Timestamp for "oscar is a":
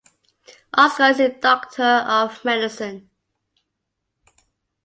0.75-1.29